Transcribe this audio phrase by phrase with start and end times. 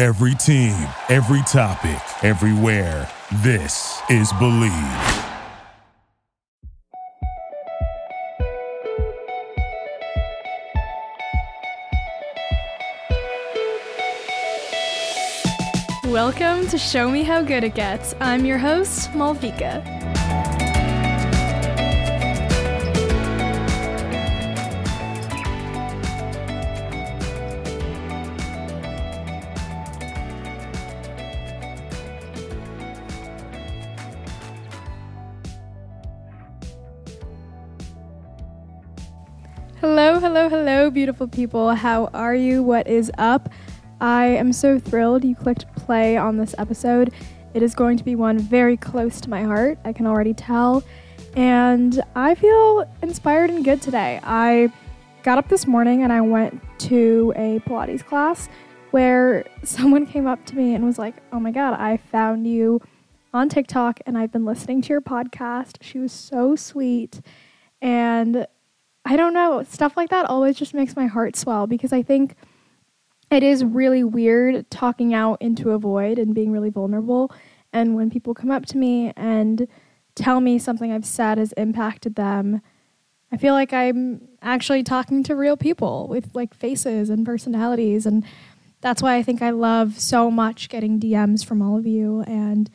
[0.00, 3.06] Every team, every topic, everywhere.
[3.42, 4.72] This is Bleav.
[16.06, 18.14] Welcome to Show Me How Good It Gets.
[18.20, 20.19] I'm your host, Maalvika.
[40.10, 41.72] Hello, hello, hello, beautiful people.
[41.72, 42.64] How are you?
[42.64, 43.48] What is up?
[44.00, 47.14] I am so thrilled you clicked play on this episode.
[47.54, 50.82] It is going to be one very close to my heart, I can already tell.
[51.36, 54.18] And I feel inspired and good today.
[54.24, 54.72] I
[55.22, 58.48] got up this morning and I went to a Pilates class
[58.90, 62.80] where someone came up to me and was like, Oh my God, I found you
[63.32, 65.76] on TikTok and I've been listening to your podcast.
[65.82, 67.20] She was so sweet.
[67.80, 68.48] And
[69.10, 72.36] I don't know, stuff like that always just makes my heart swell because I think
[73.28, 77.32] it is really weird talking out into a void and being really vulnerable.
[77.72, 79.66] And when people come up to me and
[80.14, 82.62] tell me something I've said has impacted them,
[83.32, 88.06] I feel like I'm actually talking to real people with like faces and personalities.
[88.06, 88.24] And
[88.80, 92.22] that's why I think I love so much getting DMs from all of you.
[92.28, 92.70] And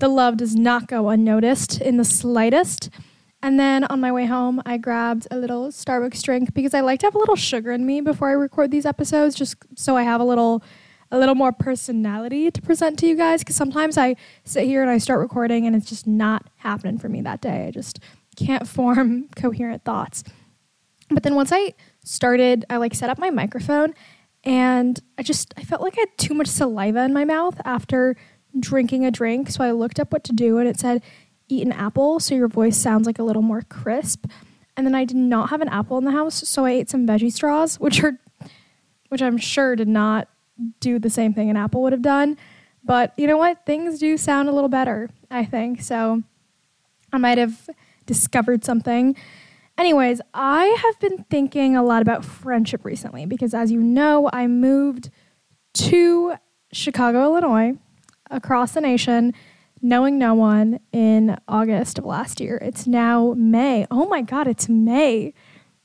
[0.00, 2.90] the love does not go unnoticed in the slightest.
[3.42, 7.00] And then on my way home, I grabbed a little Starbucks drink because I like
[7.00, 10.02] to have a little sugar in me before I record these episodes, just so I
[10.02, 10.62] have a little
[11.10, 14.90] a little more personality to present to you guys because sometimes I sit here and
[14.90, 17.66] I start recording and it's just not happening for me that day.
[17.66, 17.98] I just
[18.34, 20.24] can't form coherent thoughts.
[21.10, 23.92] But then once I started, I like set up my microphone
[24.44, 28.16] and I just I felt like I had too much saliva in my mouth after
[28.58, 29.50] drinking a drink.
[29.50, 31.02] So I looked up what to do and it said
[31.52, 34.26] eat an apple so your voice sounds like a little more crisp.
[34.76, 37.06] And then I did not have an apple in the house, so I ate some
[37.06, 38.18] veggie straws, which are
[39.08, 40.28] which I'm sure did not
[40.80, 42.38] do the same thing an apple would have done.
[42.82, 43.66] But you know what?
[43.66, 45.82] Things do sound a little better, I think.
[45.82, 46.22] So
[47.12, 47.68] I might have
[48.06, 49.14] discovered something.
[49.76, 54.46] Anyways, I have been thinking a lot about friendship recently because as you know, I
[54.46, 55.10] moved
[55.74, 56.34] to
[56.72, 57.74] Chicago, Illinois,
[58.30, 59.34] across the nation
[59.82, 62.56] knowing no one in August of last year.
[62.62, 63.86] It's now May.
[63.90, 65.34] Oh my God, it's May.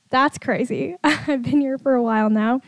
[0.08, 0.96] That's crazy.
[1.04, 2.60] I've been here for a while now.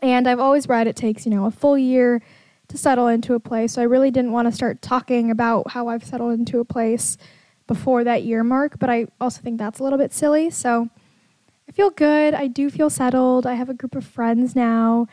[0.00, 2.22] And I've always read it takes, you know, a full year
[2.68, 3.72] to settle into a place.
[3.72, 7.18] So I really didn't want to start talking about how I've settled into a place
[7.66, 10.50] before that year mark, but I also think that's a little bit silly.
[10.50, 10.88] So
[11.68, 12.32] I feel good.
[12.34, 13.46] I do feel settled.
[13.46, 15.06] I have a group of friends now,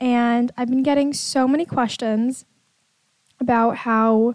[0.00, 2.44] and I've been getting so many questions
[3.38, 4.34] about how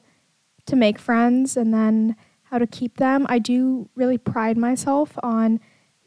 [0.67, 3.25] to make friends and then how to keep them.
[3.29, 5.59] I do really pride myself on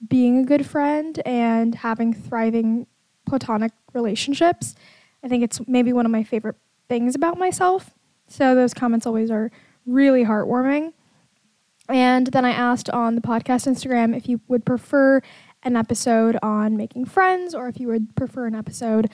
[0.09, 2.87] being a good friend and having thriving
[3.26, 4.75] platonic relationships.
[5.22, 6.57] I think it's maybe one of my favorite
[6.89, 7.91] things about myself.
[8.27, 9.51] So those comments always are
[9.84, 10.92] really heartwarming.
[11.89, 15.21] And then I asked on the podcast Instagram if you would prefer
[15.63, 19.10] an episode on making friends or if you would prefer an episode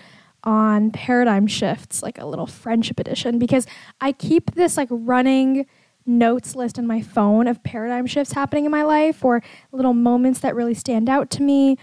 [0.46, 3.66] on paradigm shifts, like a little friendship edition, because
[4.00, 5.66] I keep this like running
[6.06, 10.38] notes list in my phone of paradigm shifts happening in my life or little moments
[10.40, 11.76] that really stand out to me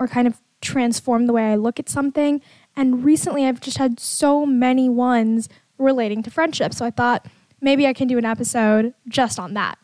[0.00, 2.42] or kind of transform the way I look at something.
[2.76, 5.48] And recently I've just had so many ones
[5.78, 6.74] relating to friendship.
[6.74, 7.26] So I thought
[7.60, 9.78] maybe I can do an episode just on that.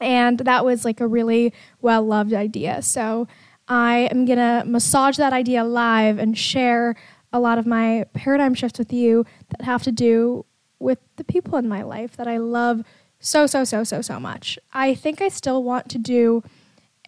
[0.00, 2.82] And that was like a really well loved idea.
[2.82, 3.26] So
[3.68, 6.96] I am going to massage that idea live and share
[7.32, 10.44] a lot of my paradigm shifts with you that have to do
[10.78, 12.82] with the people in my life that I love
[13.20, 14.58] so so so so so much.
[14.72, 16.42] I think I still want to do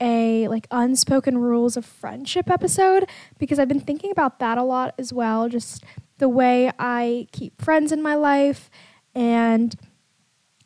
[0.00, 4.94] a like unspoken rules of friendship episode because I've been thinking about that a lot
[4.99, 5.85] as well, just
[6.19, 8.71] the way I keep friends in my life
[9.15, 9.75] and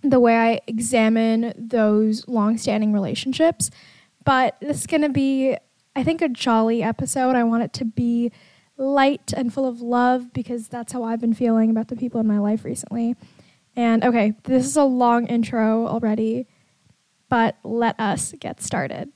[0.02, 3.70] the way I examine those long-standing relationships.
[4.24, 5.56] But this is going to be
[5.96, 7.34] I think a jolly episode.
[7.34, 8.30] I want it to be
[8.78, 12.26] light and full of love because that's how I've been feeling about the people in
[12.26, 13.16] my life recently.
[13.76, 16.46] And okay, this is a long intro already,
[17.28, 19.10] but let us get started.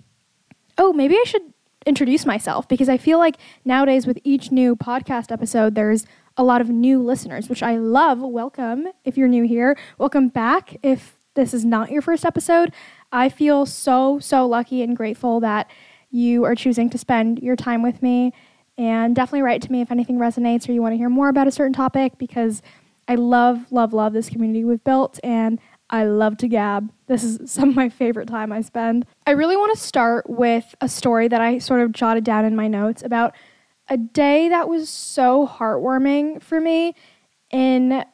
[0.77, 1.53] Oh, maybe I should
[1.87, 6.07] introduce myself because I feel like nowadays with each new podcast episode, there's
[6.37, 8.21] a lot of new listeners, which I love.
[8.21, 9.77] Welcome if you're new here.
[9.99, 12.73] Welcome back if this is not your first episode.
[13.11, 15.71] I feel so, so lucky and grateful that
[16.11, 18.33] you are choosing to spend your time with me
[18.79, 21.47] and definitely write to me if anything resonates or you want to hear more about
[21.47, 22.63] a certain topic because
[23.09, 25.61] I love, love, love this community we've built and
[25.91, 26.91] I love to gab.
[27.07, 29.07] This is some of my favorite time I spend.
[29.27, 32.57] I really want to start with a story that I sort of jotted down in
[32.57, 33.35] my notes about
[33.89, 36.95] a day that was so heartwarming for me
[37.51, 38.05] in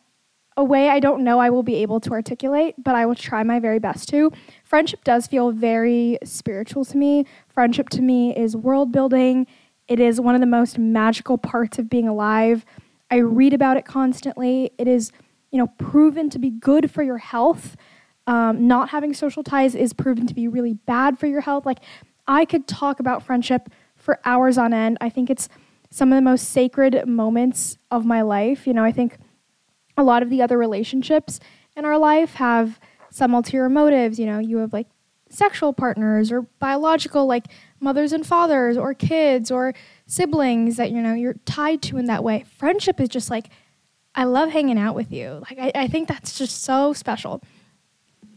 [0.56, 3.44] a way I don't know I will be able to articulate, but I will try
[3.44, 4.32] my very best to.
[4.64, 7.26] Friendship does feel very spiritual to me.
[7.46, 9.46] Friendship to me is world building
[9.88, 12.64] it is one of the most magical parts of being alive.
[13.10, 14.70] I read about it constantly.
[14.78, 15.12] It is,
[15.50, 17.76] you know, proven to be good for your health.
[18.26, 21.64] Um, not having social ties is proven to be really bad for your health.
[21.64, 21.78] Like,
[22.26, 24.98] I could talk about friendship for hours on end.
[25.00, 25.48] I think it's
[25.90, 28.66] some of the most sacred moments of my life.
[28.66, 29.16] You know, I think
[29.96, 31.40] a lot of the other relationships
[31.74, 32.78] in our life have
[33.10, 34.18] some ulterior motives.
[34.18, 34.88] You know, you have like
[35.30, 37.46] sexual partners or biological, like
[37.80, 39.74] mothers and fathers or kids or
[40.06, 42.44] siblings that you know you're tied to in that way.
[42.56, 43.50] Friendship is just like
[44.14, 45.42] i love hanging out with you.
[45.48, 47.42] Like i, I think that's just so special.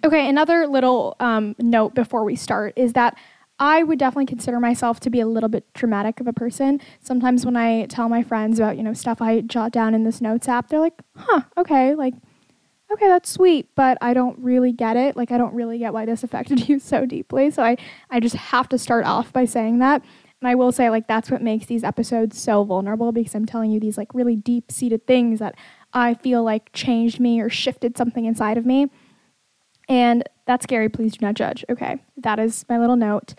[0.04, 3.18] Okay another little um, note before we start is that
[3.60, 6.80] i would definitely consider myself to be a little bit dramatic of a person.
[7.02, 10.22] Sometimes when i tell my friends about you know stuff i jot down in this
[10.22, 12.14] notes app they're like huh okay like
[12.94, 15.16] okay, that's sweet, but I don't really get it.
[15.16, 17.52] Like, I don't really get why this affected you so deeply.
[17.52, 17.78] So I,
[18.10, 20.04] I just have to start off by saying that.
[20.42, 23.72] And I will say, like, that's what makes these episodes so vulnerable because I'm telling
[23.72, 25.56] you these, like, really deep seated things that
[25.94, 28.88] I feel like changed me or shifted something inside of me.
[29.88, 30.90] And that's scary.
[30.90, 31.64] Please do not judge.
[31.70, 32.00] Okay.
[32.18, 33.36] That is my little note.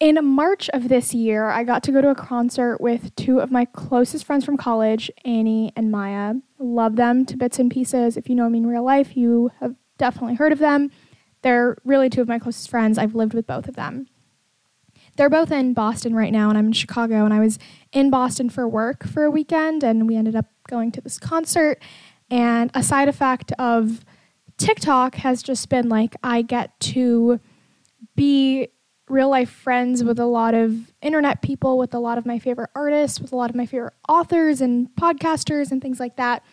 [0.00, 3.50] In March of this year, I got to go to a concert with two of
[3.50, 6.36] my closest friends from college, Annie and Maya.
[6.58, 8.16] Love them to bits and pieces.
[8.16, 10.90] If you know me in real life, you have definitely heard of them.
[11.42, 12.96] They're really two of my closest friends.
[12.96, 14.06] I've lived with both of them.
[15.16, 17.26] They're both in Boston right now, and I'm in Chicago.
[17.26, 17.58] And I was
[17.92, 21.78] in Boston for work for a weekend, and we ended up going to this concert.
[22.30, 24.02] And a side effect of
[24.56, 27.38] TikTok has just been like I get to
[28.16, 28.68] be
[29.10, 32.70] real life friends with a lot of internet people, with a lot of my favorite
[32.74, 36.44] artists, with a lot of my favorite authors and podcasters and things like that.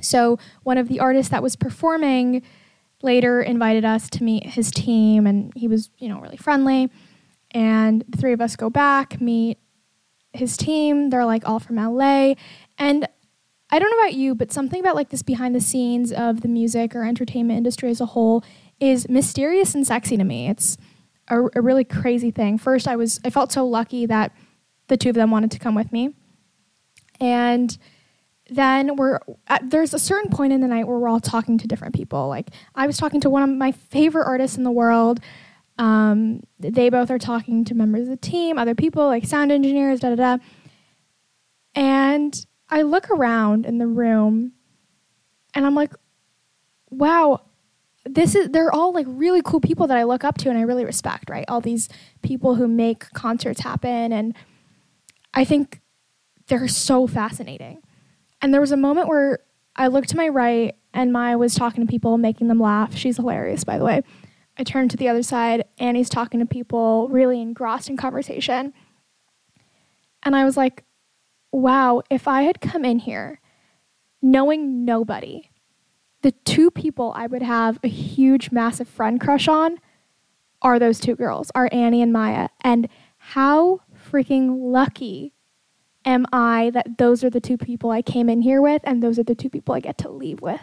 [0.00, 2.42] So, one of the artists that was performing
[3.02, 6.90] later invited us to meet his team, and he was, you know, really friendly.
[7.50, 9.58] And the three of us go back, meet
[10.32, 11.10] his team.
[11.10, 12.34] They're like all from LA.
[12.78, 13.08] And
[13.70, 16.48] I don't know about you, but something about like this behind the scenes of the
[16.48, 18.44] music or entertainment industry as a whole
[18.80, 20.48] is mysterious and sexy to me.
[20.48, 20.76] It's
[21.30, 22.58] a, a really crazy thing.
[22.58, 24.32] First, I was I felt so lucky that
[24.88, 26.14] the two of them wanted to come with me,
[27.20, 27.76] and
[28.50, 31.68] then we're at, there's a certain point in the night where we're all talking to
[31.68, 32.28] different people.
[32.28, 35.20] Like I was talking to one of my favorite artists in the world.
[35.78, 40.00] Um, they both are talking to members of the team, other people like sound engineers,
[40.00, 40.42] da da da.
[41.74, 44.52] And I look around in the room,
[45.54, 45.92] and I'm like,
[46.90, 47.40] wow,
[48.14, 50.62] this is they're all like really cool people that I look up to and I
[50.62, 51.44] really respect, right?
[51.48, 51.88] All these
[52.22, 54.34] people who make concerts happen and
[55.32, 55.80] I think
[56.48, 57.82] they're so fascinating.
[58.42, 59.40] And there was a moment where
[59.76, 62.96] I looked to my right and Maya was talking to people, making them laugh.
[62.96, 64.02] She's hilarious, by the way.
[64.58, 68.74] I turned to the other side, Annie's talking to people, really engrossed in conversation.
[70.22, 70.84] And I was like,
[71.52, 73.40] wow, if I had come in here
[74.20, 75.49] knowing nobody,
[76.22, 79.78] the two people I would have a huge, massive friend crush on
[80.62, 82.48] are those two girls, are Annie and Maya.
[82.60, 85.32] And how freaking lucky
[86.04, 89.18] am I that those are the two people I came in here with and those
[89.18, 90.60] are the two people I get to leave with?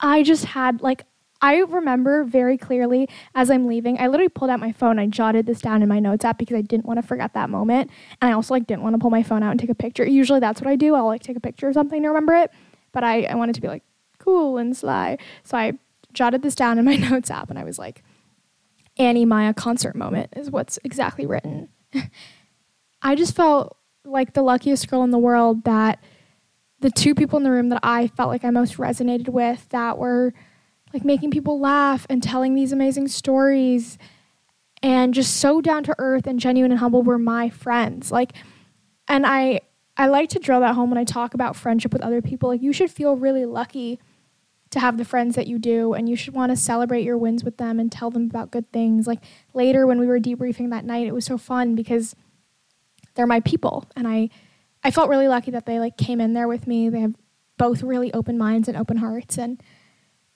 [0.00, 1.04] I just had like
[1.42, 4.98] I remember very clearly as I'm leaving, I literally pulled out my phone.
[4.98, 7.48] I jotted this down in my notes app because I didn't want to forget that
[7.48, 7.90] moment.
[8.20, 10.04] And I also like didn't want to pull my phone out and take a picture.
[10.04, 10.94] Usually that's what I do.
[10.94, 12.50] I'll like take a picture or something to remember it.
[12.92, 13.84] But I, I wanted to be like
[14.20, 15.18] cool and sly.
[15.42, 15.72] So I
[16.12, 18.02] jotted this down in my notes app and I was like,
[18.96, 21.68] Annie Maya concert moment is what's exactly written.
[23.02, 26.02] I just felt like the luckiest girl in the world that
[26.80, 29.98] the two people in the room that I felt like I most resonated with that
[29.98, 30.32] were
[30.92, 33.98] like making people laugh and telling these amazing stories
[34.82, 38.10] and just so down to earth and genuine and humble were my friends.
[38.10, 38.32] Like
[39.08, 39.60] and I
[39.96, 42.48] I like to drill that home when I talk about friendship with other people.
[42.48, 44.00] Like you should feel really lucky
[44.70, 47.42] to have the friends that you do and you should want to celebrate your wins
[47.42, 49.06] with them and tell them about good things.
[49.06, 49.22] Like
[49.52, 52.14] later when we were debriefing that night, it was so fun because
[53.14, 54.30] they're my people and I
[54.82, 56.88] I felt really lucky that they like came in there with me.
[56.88, 57.14] They have
[57.58, 59.60] both really open minds and open hearts and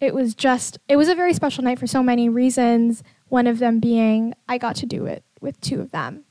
[0.01, 3.03] it was just it was a very special night for so many reasons.
[3.29, 6.25] One of them being I got to do it with two of them.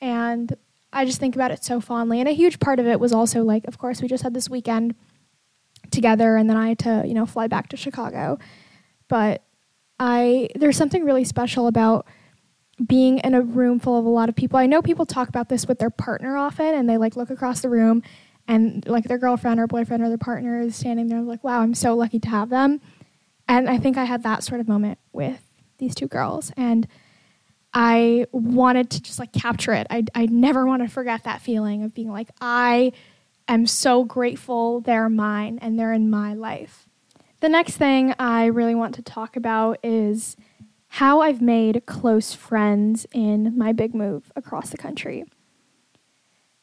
[0.00, 0.56] And
[0.92, 2.20] I just think about it so fondly.
[2.20, 4.50] And a huge part of it was also like, of course, we just had this
[4.50, 4.94] weekend
[5.92, 8.38] together and then I had to, you know, fly back to Chicago.
[9.08, 9.42] But
[9.98, 12.06] I there's something really special about
[12.84, 14.58] being in a room full of a lot of people.
[14.58, 17.60] I know people talk about this with their partner often and they like look across
[17.60, 18.02] the room
[18.48, 21.74] and like their girlfriend or boyfriend or their partner is standing there like, wow, I'm
[21.74, 22.80] so lucky to have them.
[23.46, 25.40] And I think I had that sort of moment with
[25.78, 26.52] these two girls.
[26.56, 26.88] And
[27.74, 29.86] I wanted to just like capture it.
[29.90, 32.92] I, I never want to forget that feeling of being like, I
[33.54, 36.88] am so grateful they're mine and they're in my life.
[37.40, 40.36] The next thing I really want to talk about is
[40.88, 45.24] how I've made close friends in my big move across the country.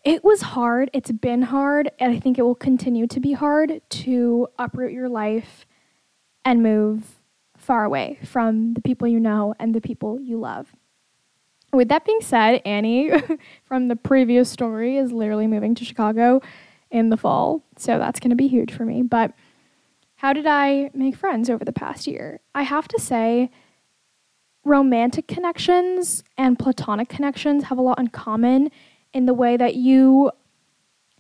[0.06, 3.82] It was hard, it's been hard, and I think it will continue to be hard
[3.90, 5.66] to uproot your life
[6.46, 7.16] and move
[7.58, 10.74] far away from the people you know and the people you love.
[11.74, 13.12] With that being said, Annie
[13.66, 16.42] from the previous story is literally moving to Chicago
[16.92, 19.02] in the fall, so that's going to be huge for me.
[19.02, 19.34] But
[20.16, 22.40] how did I make friends over the past year?
[22.54, 23.50] I have to say,
[24.64, 28.70] romantic connections and platonic connections have a lot in common
[29.14, 30.32] in the way that you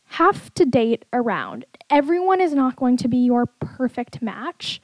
[0.05, 1.65] have to date around.
[1.89, 4.81] Everyone is not going to be your perfect match.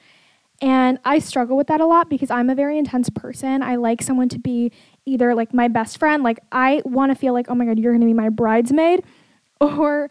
[0.62, 3.62] And I struggle with that a lot because I'm a very intense person.
[3.62, 4.72] I like someone to be
[5.04, 7.92] either like my best friend, like I want to feel like, oh my God, you're
[7.92, 9.04] going to be my bridesmaid,
[9.60, 10.10] or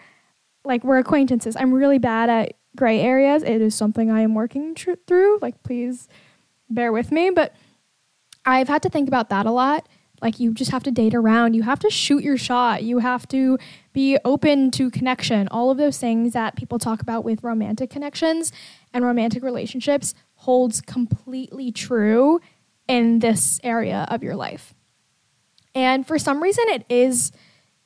[0.65, 1.55] like we're acquaintances.
[1.55, 3.43] I'm really bad at gray areas.
[3.43, 5.39] It is something I am working tr- through.
[5.41, 6.07] Like, please
[6.69, 7.29] bear with me.
[7.29, 7.55] But
[8.45, 9.87] I've had to think about that a lot.
[10.21, 11.53] Like, you just have to date around.
[11.53, 12.83] You have to shoot your shot.
[12.83, 13.57] You have to
[13.93, 15.47] be open to connection.
[15.49, 18.51] All of those things that people talk about with romantic connections
[18.93, 22.39] and romantic relationships holds completely true
[22.87, 24.73] in this area of your life.
[25.73, 27.31] And for some reason, it is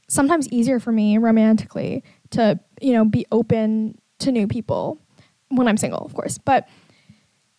[0.07, 4.97] sometimes easier for me romantically to, you know, be open to new people
[5.49, 6.37] when I'm single, of course.
[6.37, 6.67] But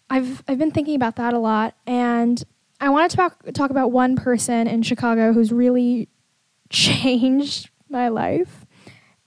[0.08, 2.42] I've I've been thinking about that a lot and
[2.80, 6.08] I want to talk talk about one person in Chicago who's really
[6.70, 8.66] changed my life.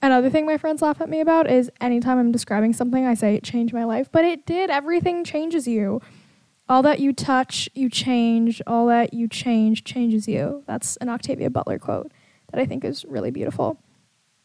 [0.02, 3.34] Another thing my friends laugh at me about is anytime I'm describing something, I say
[3.34, 4.68] it changed my life, but it did.
[4.68, 6.02] Everything changes you.
[6.68, 8.60] All that you touch, you change.
[8.66, 10.62] All that you change changes you.
[10.66, 12.12] That's an Octavia Butler quote
[12.50, 13.78] that I think is really beautiful.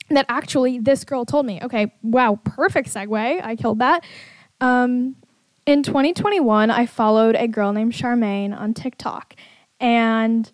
[0.10, 1.60] That actually this girl told me.
[1.62, 3.44] Okay, wow, perfect segue.
[3.44, 4.04] I killed that.
[4.62, 5.16] Um,
[5.66, 9.36] in 2021, I followed a girl named Charmaine on TikTok.
[9.80, 10.51] And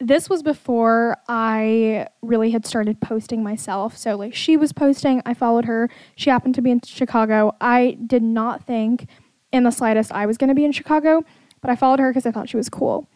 [0.00, 3.96] this was before I really had started posting myself.
[3.96, 5.88] So, like, she was posting, I followed her.
[6.16, 7.54] She happened to be in Chicago.
[7.60, 9.06] I did not think
[9.52, 11.24] in the slightest I was going to be in Chicago,
[11.60, 13.08] but I followed her because I thought she was cool.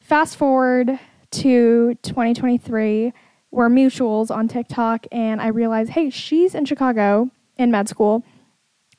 [0.00, 0.98] Fast forward
[1.30, 3.12] to 2023,
[3.54, 8.24] we're mutuals on TikTok, and I realized, hey, she's in Chicago in med school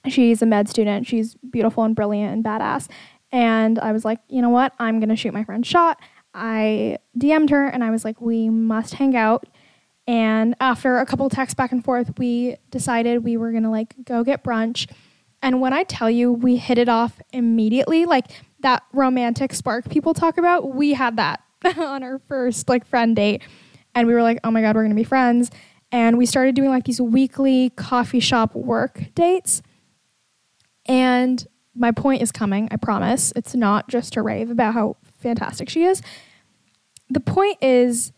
[0.07, 1.07] She's a med student.
[1.07, 2.89] She's beautiful and brilliant and badass.
[3.31, 4.73] And I was like, you know what?
[4.79, 5.99] I'm going to shoot my friend's shot.
[6.33, 9.45] I DM'd her and I was like, we must hang out.
[10.07, 13.95] And after a couple texts back and forth, we decided we were going to like
[14.03, 14.89] go get brunch.
[15.41, 18.27] And when I tell you we hit it off immediately, like
[18.59, 21.41] that romantic spark people talk about, we had that
[21.77, 23.41] on our first like friend date.
[23.95, 25.49] And we were like, oh my God, we're going to be friends.
[25.91, 29.61] And we started doing like these weekly coffee shop work dates.
[30.85, 33.33] And my point is coming, I promise.
[33.35, 36.01] It's not just to rave about how fantastic she is.
[37.09, 38.11] The point is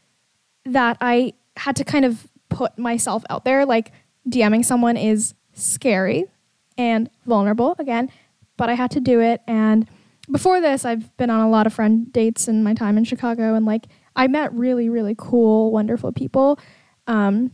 [0.66, 3.66] that I had to kind of put myself out there.
[3.66, 3.92] Like,
[4.30, 6.26] DMing someone is scary
[6.78, 8.12] and vulnerable, again,
[8.58, 9.42] but I had to do it.
[9.48, 9.88] And
[10.30, 13.54] before this, I've been on a lot of friend dates in my time in Chicago,
[13.54, 16.60] and like I met really, really cool, wonderful people.
[17.06, 17.52] Um,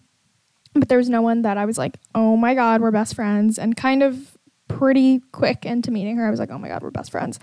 [0.73, 3.59] but there was no one that I was like, oh my God, we're best friends.
[3.59, 6.89] And kind of pretty quick into meeting her, I was like, oh my God, we're
[6.89, 7.39] best friends.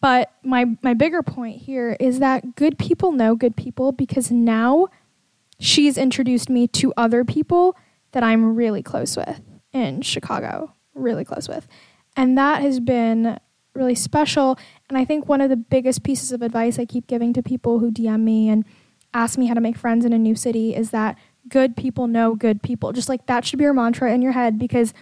[0.00, 4.88] But my, my bigger point here is that good people know good people because now
[5.60, 7.76] she's introduced me to other people
[8.12, 9.40] that I'm really close with
[9.72, 11.66] in Chicago, really close with.
[12.16, 13.38] And that has been
[13.74, 14.58] really special.
[14.92, 17.78] And I think one of the biggest pieces of advice I keep giving to people
[17.78, 18.62] who DM me and
[19.14, 21.16] ask me how to make friends in a new city is that
[21.48, 22.92] good people know good people.
[22.92, 24.92] Just like that should be your mantra in your head because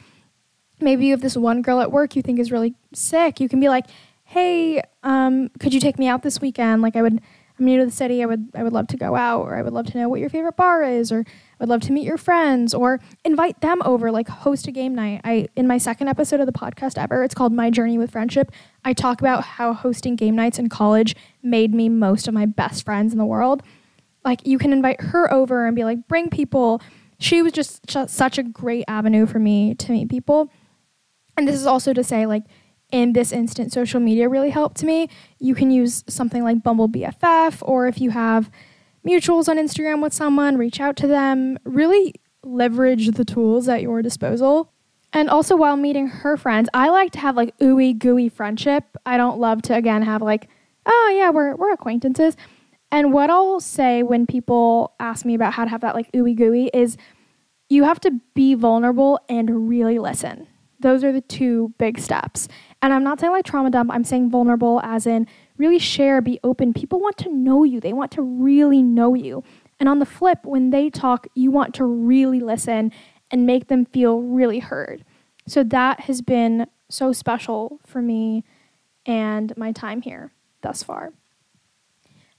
[0.81, 3.41] maybe you have this one girl at work you think is really sick.
[3.41, 3.87] You can be like,
[4.23, 6.83] hey, um, could you take me out this weekend?
[6.83, 7.21] Like I would
[7.61, 8.23] I'm new to the city.
[8.23, 10.19] I would I would love to go out, or I would love to know what
[10.19, 13.83] your favorite bar is, or I would love to meet your friends, or invite them
[13.85, 15.21] over, like host a game night.
[15.25, 18.51] I in my second episode of the podcast ever, it's called My Journey with Friendship.
[18.85, 22.85] I talk about how hosting game nights in college made me most of my best
[22.85, 23.63] friends in the world.
[24.25, 26.81] Like you can invite her over and be like, bring people.
[27.19, 30.51] She was just such a great avenue for me to meet people.
[31.37, 32.45] And this is also to say, like,
[32.93, 35.09] in this instant, social media really helped me.
[35.39, 38.51] You can use something like Bumble BFF, or if you have
[39.07, 41.59] mutuals on Instagram with someone, reach out to them.
[41.65, 44.73] Really leverage the tools at your disposal.
[45.13, 48.85] And also, while meeting her friends, I like to have like ooey gooey friendship.
[49.05, 50.49] I don't love to again have like,
[50.87, 52.37] oh yeah, we're we're acquaintances.
[52.93, 56.37] And what I'll say when people ask me about how to have that like ooey
[56.37, 56.97] gooey is,
[57.69, 60.47] you have to be vulnerable and really listen.
[60.81, 62.49] Those are the two big steps.
[62.83, 65.27] And I'm not saying like trauma dump, I'm saying vulnerable as in
[65.59, 66.73] really share, be open.
[66.73, 69.45] People want to know you, they want to really know you.
[69.79, 72.93] And on the flip, when they talk, you want to really listen
[73.31, 75.05] and make them feel really heard.
[75.47, 78.45] So that has been so special for me
[79.07, 80.33] and my time here
[80.63, 81.13] thus far.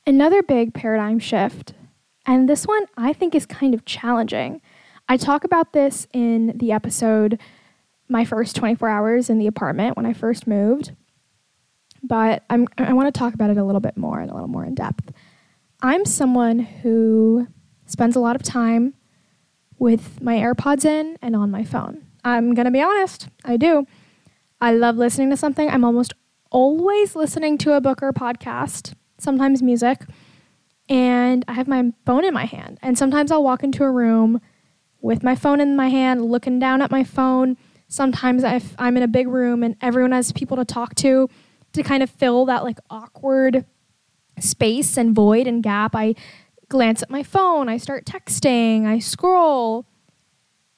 [0.06, 1.74] Another big paradigm shift,
[2.26, 4.62] and this one I think is kind of challenging.
[5.08, 7.40] I talk about this in the episode
[8.12, 10.92] my first 24 hours in the apartment when I first moved.
[12.04, 14.50] But I'm, I want to talk about it a little bit more and a little
[14.50, 15.12] more in depth.
[15.82, 17.48] I'm someone who
[17.86, 18.96] spends a lot of time
[19.80, 22.06] with my AirPods in and on my phone.
[22.24, 23.88] I'm going to be honest, I do.
[24.60, 25.70] I love listening to something.
[25.70, 26.14] I'm almost
[26.52, 30.04] always listening to a book or a podcast, sometimes music,
[30.90, 32.78] and I have my phone in my hand.
[32.82, 34.42] And sometimes I'll walk into a room
[35.00, 37.58] with my phone in my hand, looking down at my phone
[37.92, 41.30] sometimes if I'm in a big room and everyone has people to talk to
[41.74, 43.66] to kind of fill that like awkward
[44.40, 46.16] space and void and gap, I
[46.70, 49.86] glance at my phone, I start texting, I scroll.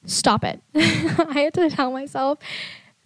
[0.05, 0.61] Stop it.
[0.75, 2.39] I had to tell myself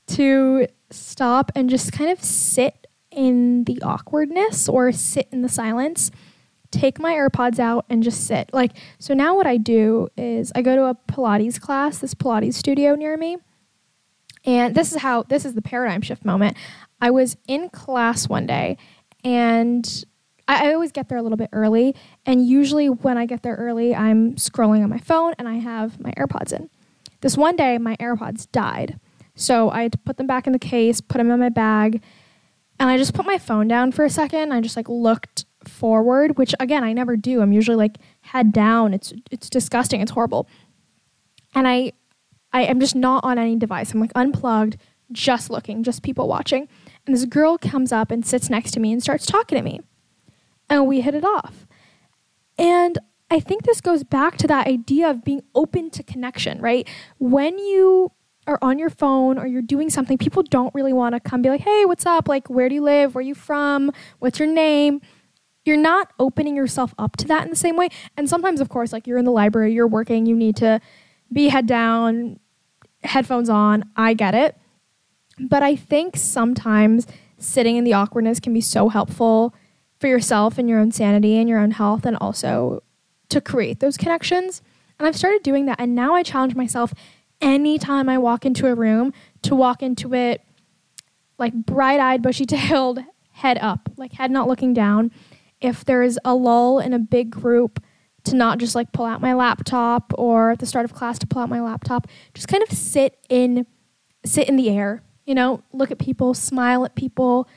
[0.08, 6.12] to stop and just kind of sit in the awkwardness or sit in the silence
[6.70, 8.50] take my AirPods out and just sit.
[8.54, 12.56] Like, so now what I do is I go to a Pilates class, this Pilates
[12.56, 13.38] studio near me,
[14.48, 16.58] and this is how this is the paradigm shift moment.
[17.02, 18.78] I was in class one day
[19.24, 20.06] and
[20.48, 21.94] I, I, always get there a little bit early.
[22.26, 26.00] And usually when I get there early, I'm scrolling on my phone and I have
[26.00, 26.70] my AirPods in.
[27.22, 29.00] This one day, my AirPods died.
[29.36, 32.02] So I had to put them back in the case, put them in my bag,
[32.80, 34.52] and I just put my phone down for a second.
[34.52, 37.42] I just like looked forward, which again I never do.
[37.42, 38.94] I'm usually like head down.
[38.94, 40.02] It's it's disgusting.
[40.02, 40.48] It's horrible.
[41.54, 41.94] And I
[42.54, 43.94] I am just not on any device.
[43.94, 44.78] I'm like unplugged,
[45.12, 46.68] just looking, just people watching.
[47.06, 49.82] And this girl comes up and sits next to me and starts talking to me.
[50.70, 51.66] And we hit it off.
[52.58, 52.98] And
[53.30, 56.88] I think this goes back to that idea of being open to connection, right?
[57.20, 58.12] When you
[58.48, 61.50] are on your phone or you're doing something, people don't really want to come be
[61.50, 62.28] like, hey, what's up?
[62.28, 63.14] Like, where do you live?
[63.14, 63.92] Where are you from?
[64.20, 65.02] What's your name?
[65.66, 67.90] You're not opening yourself up to that in the same way.
[68.16, 70.80] And sometimes, of course, like you're in the library, you're working, you need to
[71.32, 72.40] be head down,
[73.04, 73.84] headphones on.
[73.96, 74.58] I get it.
[75.40, 77.06] But I think sometimes
[77.38, 79.54] sitting in the awkwardness can be so helpful
[80.00, 82.84] for yourself and your own sanity and your own health, and also
[83.30, 84.62] to create those connections.
[85.00, 85.80] And I've started doing that.
[85.80, 86.94] And now I challenge myself
[87.42, 89.14] anytime I walk into a room
[89.44, 90.42] to walk into it
[91.38, 93.00] like bright eyed, bushy tailed,
[93.32, 95.12] head up, like head not looking down.
[95.62, 97.82] If there's a lull in a big group,
[98.30, 101.28] to not just like pull out my laptop or at the start of class to
[101.28, 102.08] pull out my laptop.
[102.34, 103.66] Just kind of sit in
[104.26, 105.62] sit in the air you know?
[105.74, 107.48] Look at people smile at people.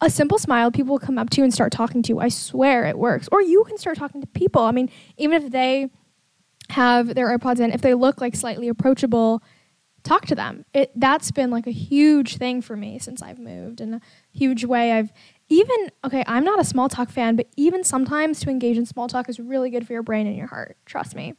[0.00, 2.20] A simple smile people will come up to you and start talking to you.
[2.20, 3.28] I swear it works.
[3.32, 4.62] Or you can start talking to people.
[4.62, 5.90] I mean even if they
[6.68, 9.42] have their airpods in if they look like slightly approachable
[10.04, 10.64] talk to them.
[10.72, 14.64] It that's been like a huge thing for me since I've moved in a huge
[14.64, 14.92] way.
[14.92, 15.12] I've
[15.48, 19.08] even okay, I'm not a small talk fan, but even sometimes to engage in small
[19.08, 20.76] talk is really good for your brain and your heart.
[20.84, 21.34] Trust me.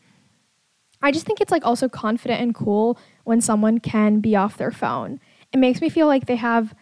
[1.01, 4.71] I just think it's like also confident and cool when someone can be off their
[4.71, 5.19] phone.
[5.53, 6.75] It makes me feel like they have,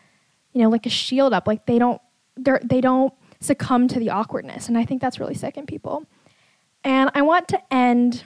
[0.54, 2.02] you know, like a shield up, like they don't
[2.36, 4.68] they're they don't succumb to the awkwardness.
[4.68, 6.06] And I think that's really sick in people.
[6.84, 8.24] And I want to end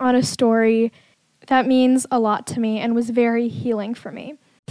[0.00, 0.92] on a story
[1.46, 4.34] that means a lot to me and was very healing for me.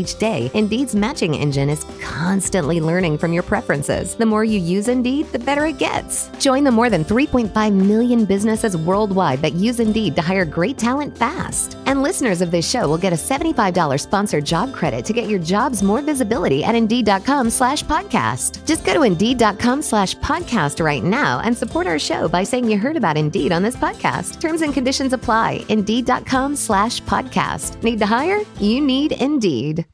[0.00, 4.14] each day, Indeed's matching engine is constantly learning from your preferences.
[4.14, 6.28] The more you use Indeed, the better it gets.
[6.38, 11.16] Join the more than 3.5 million businesses worldwide that use Indeed to hire great talent
[11.16, 11.76] fast.
[11.90, 15.40] And listeners of this show will get a $75 sponsored job credit to get your
[15.40, 18.64] jobs more visibility at Indeed.com slash podcast.
[18.64, 22.78] Just go to Indeed.com slash podcast right now and support our show by saying you
[22.78, 24.40] heard about Indeed on this podcast.
[24.40, 25.64] Terms and conditions apply.
[25.68, 27.82] Indeed.com slash podcast.
[27.82, 28.40] Need to hire?
[28.60, 29.84] You need Indeed.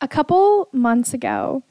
[0.00, 1.64] A couple months ago,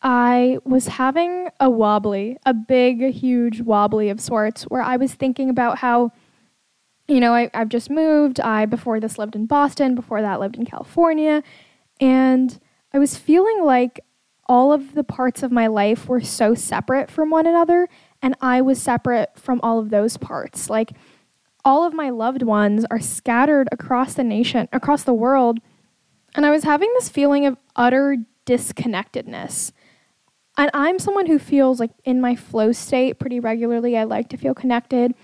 [0.00, 5.50] I was having a wobbly, a big, huge wobbly of sorts, where I was thinking
[5.50, 6.10] about how,
[7.08, 8.40] you know, I, I've just moved.
[8.40, 9.94] I, before this, lived in Boston.
[9.94, 11.42] Before that, lived in California.
[12.00, 12.58] And
[12.92, 14.00] I was feeling like
[14.46, 17.88] all of the parts of my life were so separate from one another,
[18.20, 20.68] and I was separate from all of those parts.
[20.68, 20.92] Like,
[21.64, 25.60] all of my loved ones are scattered across the nation, across the world
[26.34, 29.72] and I was having this feeling of utter disconnectedness.
[30.56, 33.96] And I'm someone who feels like in my flow state pretty regularly.
[33.96, 35.14] I like to feel connected.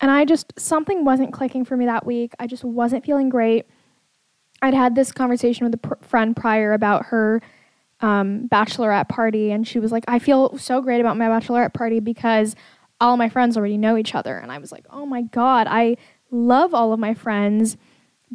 [0.00, 2.34] And I just, something wasn't clicking for me that week.
[2.38, 3.66] I just wasn't feeling great.
[4.62, 7.40] I'd had this conversation with a pr- friend prior about her
[8.00, 12.00] um, bachelorette party, and she was like, I feel so great about my bachelorette party
[12.00, 12.54] because
[13.00, 14.36] all my friends already know each other.
[14.36, 15.96] And I was like, oh my God, I
[16.30, 17.76] love all of my friends,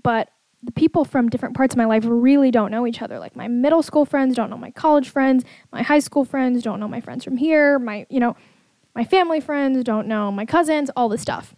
[0.02, 0.30] but
[0.64, 3.18] the people from different parts of my life really don't know each other.
[3.18, 6.80] Like my middle school friends don't know my college friends, my high school friends don't
[6.80, 8.36] know my friends from here, my, you know,
[8.96, 11.56] my family friends don't know my cousins, all this stuff.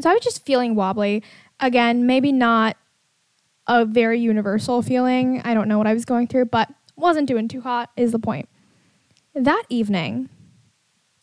[0.00, 1.22] So I was just feeling wobbly.
[1.60, 2.76] Again, maybe not
[3.66, 5.40] a very universal feeling.
[5.44, 8.18] I don't know what I was going through, but wasn't doing too hot, is the
[8.18, 8.48] point.
[9.34, 10.28] That evening,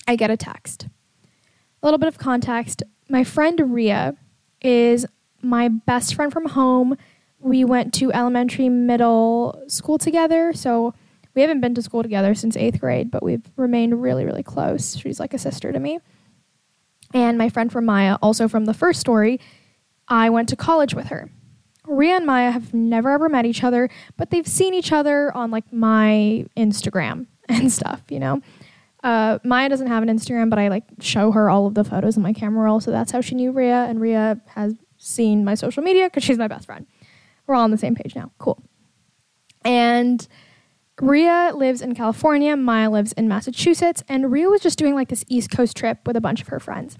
[0.08, 0.88] I get a text.
[1.82, 4.16] A little bit of context my friend Ria
[4.62, 5.06] is
[5.42, 6.98] my best friend from home.
[7.40, 10.54] We went to elementary, middle school together.
[10.54, 10.94] So
[11.34, 14.98] we haven't been to school together since eighth grade, but we've remained really, really close.
[14.98, 16.00] She's like a sister to me.
[17.14, 19.40] And my friend from Maya, also from the first story,
[20.08, 21.30] I went to college with her.
[21.88, 25.52] Ria and Maya have never ever met each other, but they've seen each other on
[25.52, 28.42] like my Instagram and stuff, you know.
[29.04, 32.18] Uh, Maya doesn't have an Instagram, but I like show her all of the photos
[32.18, 33.86] in my camera roll, so that's how she knew Ria.
[33.86, 36.86] And Ria has seen my social media because she's my best friend.
[37.48, 38.32] We're all on the same page now.
[38.38, 38.62] Cool.
[39.66, 40.26] And
[41.02, 45.26] Ria lives in California, Maya lives in Massachusetts, and Ria was just doing like this
[45.28, 47.00] East Coast trip with a bunch of her friends.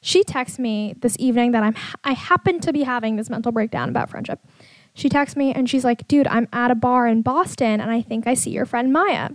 [0.00, 3.88] She texts me this evening that I'm I happen to be having this mental breakdown
[3.88, 4.40] about friendship.
[4.92, 8.02] She texts me and she's like, "Dude, I'm at a bar in Boston and I
[8.02, 9.30] think I see your friend Maya."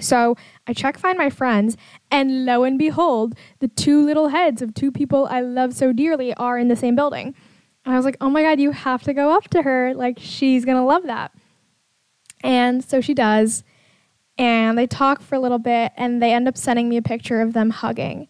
[0.00, 1.76] So I check find my friends,
[2.10, 6.32] and lo and behold, the two little heads of two people I love so dearly
[6.34, 7.34] are in the same building.
[7.84, 9.92] And I was like, oh my God, you have to go up to her.
[9.94, 11.32] Like, she's going to love that.
[12.42, 13.64] And so she does.
[14.38, 17.40] And they talk for a little bit, and they end up sending me a picture
[17.40, 18.28] of them hugging.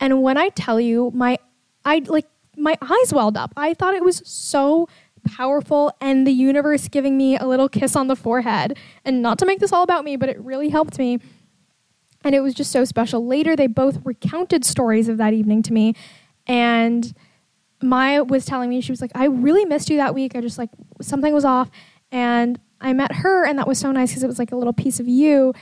[0.00, 1.38] And when I tell you, my,
[1.84, 3.52] I like, my eyes welled up.
[3.56, 4.88] I thought it was so
[5.24, 8.76] powerful and the universe giving me a little kiss on the forehead.
[9.04, 11.18] And not to make this all about me, but it really helped me.
[12.24, 13.26] And it was just so special.
[13.26, 15.94] Later, they both recounted stories of that evening to me.
[16.46, 17.14] And
[17.82, 20.36] Maya was telling me, she was like, I really missed you that week.
[20.36, 21.70] I just like, something was off.
[22.10, 24.72] And I met her, and that was so nice because it was like a little
[24.72, 25.54] piece of you.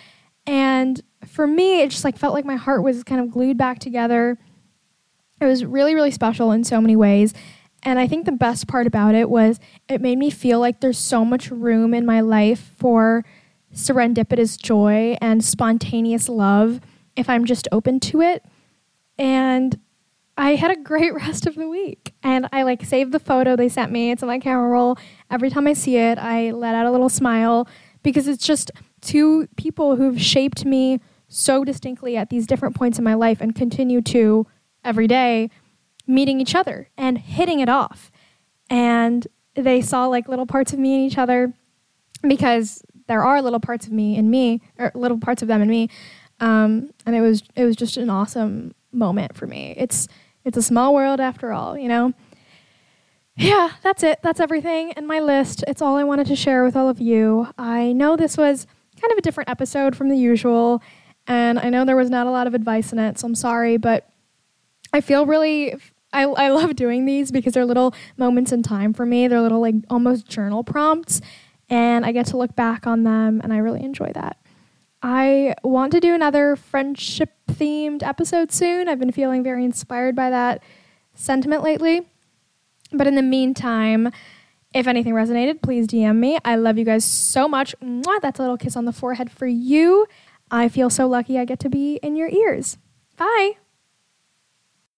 [0.46, 3.78] And for me, it just like felt like my heart was kind of glued back
[3.78, 4.38] together.
[5.40, 7.34] It was really, really special in so many ways.
[7.82, 10.98] And I think the best part about it was it made me feel like there's
[10.98, 13.24] so much room in my life for
[13.74, 16.80] serendipitous joy and spontaneous love
[17.16, 18.44] if I'm just open to it.
[19.18, 19.78] And
[20.36, 22.14] I had a great rest of the week.
[22.22, 24.10] And I like saved the photo they sent me.
[24.10, 24.96] It's on my camera roll.
[25.30, 27.68] Every time I see it, I let out a little smile
[28.02, 33.04] because it's just two people who've shaped me so distinctly at these different points in
[33.04, 34.46] my life and continue to
[34.84, 35.50] every day
[36.06, 38.10] meeting each other and hitting it off.
[38.68, 41.52] And they saw like little parts of me in each other
[42.22, 45.68] because there are little parts of me in me or little parts of them in
[45.68, 45.88] me.
[46.40, 49.74] Um, and it was it was just an awesome moment for me.
[49.76, 50.08] It's
[50.44, 52.12] it's a small world after all, you know.
[53.36, 54.20] Yeah, that's it.
[54.22, 55.64] That's everything in my list.
[55.68, 57.48] It's all I wanted to share with all of you.
[57.56, 58.66] I know this was
[59.00, 60.82] kind of a different episode from the usual,
[61.26, 63.76] and I know there was not a lot of advice in it, so I'm sorry,
[63.76, 64.10] but
[64.92, 65.74] I feel really
[66.12, 69.28] I, I love doing these because they're little moments in time for me.
[69.28, 71.20] They're little like almost journal prompts
[71.68, 74.36] and I get to look back on them and I really enjoy that.
[75.02, 78.88] I want to do another friendship themed episode soon.
[78.88, 80.62] I've been feeling very inspired by that
[81.14, 82.02] sentiment lately.
[82.92, 84.10] But in the meantime,
[84.74, 86.38] if anything resonated, please DM me.
[86.44, 87.74] I love you guys so much.
[87.80, 90.06] Mwah, that's a little kiss on the forehead for you.
[90.50, 92.76] I feel so lucky I get to be in your ears.
[93.16, 93.52] Bye.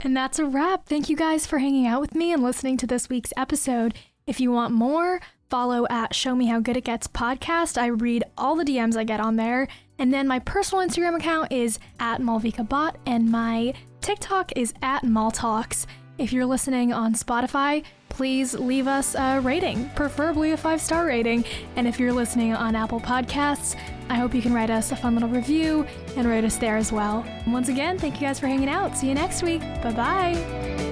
[0.01, 0.87] And that's a wrap.
[0.87, 3.95] Thank you guys for hanging out with me and listening to this week's episode.
[4.27, 7.77] If you want more, follow at Show Me How Good It Gets podcast.
[7.77, 9.69] I read all the DMs I get on there.
[10.03, 15.05] And then my personal Instagram account is at Maalvika Bhat, and my TikTok is at
[15.05, 15.87] Maaltoks.
[16.19, 21.45] If you're listening on Spotify, please leave us a rating, preferably a five star rating.
[21.77, 23.77] And if you're listening on Apple Podcasts,
[24.09, 25.87] I hope you can write us a fun little review
[26.17, 27.25] and rate us there as well.
[27.47, 28.99] Once again, thank you guys for hanging out.
[28.99, 29.61] See you next week.
[29.85, 30.92] Bye bye.